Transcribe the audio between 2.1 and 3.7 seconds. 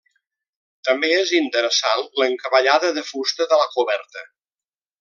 l'encavallada de fusta de la